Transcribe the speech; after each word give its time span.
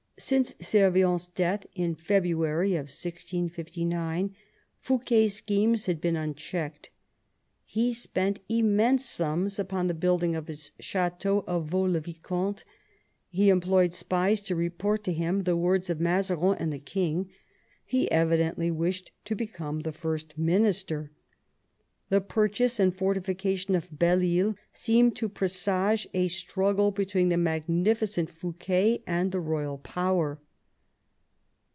Since 0.19 0.53
Servients 0.61 1.33
death 1.33 1.65
in 1.73 1.95
February 1.95 2.73
1659, 2.73 4.35
Fouquet's 4.79 5.33
schemes 5.33 5.87
had 5.87 5.99
been 5.99 6.15
unchecked. 6.15 6.91
He 7.65 7.91
spent 7.91 8.39
immense 8.47 9.03
sums 9.03 9.57
upon 9.57 9.87
the 9.87 9.95
building 9.95 10.35
of 10.35 10.47
his 10.47 10.73
chateau 10.79 11.43
of 11.47 11.65
Vaux 11.69 11.91
le 11.91 12.01
Vicomte, 12.01 12.63
he 13.29 13.49
employed 13.49 13.95
spies 13.95 14.41
to 14.41 14.55
report 14.55 15.03
to 15.05 15.11
him 15.11 15.41
the 15.41 15.57
words 15.57 15.89
of 15.89 15.99
Mazarin 15.99 16.55
and 16.59 16.71
the 16.71 16.77
king, 16.77 17.31
he 17.83 18.11
evidently 18.11 18.69
wished 18.69 19.11
to 19.25 19.33
become 19.33 19.79
the 19.79 19.91
First 19.91 20.37
Minister. 20.37 21.09
The 22.09 22.19
purchase 22.19 22.77
and 22.77 22.93
fortifi 22.93 23.37
cation 23.37 23.73
of 23.73 23.97
Belle 23.97 24.21
Isle 24.21 24.55
seemed 24.73 25.15
to 25.15 25.29
presage 25.29 26.09
a 26.13 26.27
struggle 26.27 26.91
between 26.91 27.29
the 27.29 27.37
magnificent 27.37 28.29
Fouquet 28.29 29.01
and 29.07 29.31
the 29.31 29.39
royal 29.39 29.77
power. 29.77 30.41